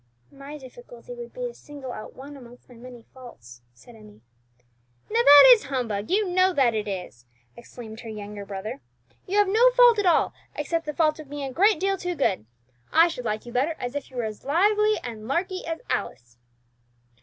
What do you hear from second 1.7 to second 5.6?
out one amongst my many faults," said Emmie. "Now that